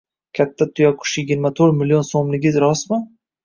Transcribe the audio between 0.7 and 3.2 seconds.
tuyaqush yigirma to'rt million so‘mligi rostmi?